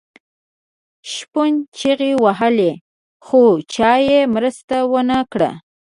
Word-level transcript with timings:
شپون 1.13 1.51
چیغې 1.77 2.11
وهلې 2.23 2.71
خو 3.25 3.41
چا 3.73 3.91
یې 4.07 4.19
مرسته 4.35 4.75
ونه 4.91 5.19
کړه. 5.31 5.51